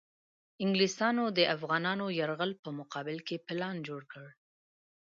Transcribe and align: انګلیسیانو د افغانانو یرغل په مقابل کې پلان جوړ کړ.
انګلیسیانو 0.63 1.25
د 1.37 1.39
افغانانو 1.55 2.05
یرغل 2.19 2.51
په 2.63 2.69
مقابل 2.79 3.17
کې 3.27 3.43
پلان 3.47 3.75
جوړ 3.87 4.01
کړ. 4.11 4.25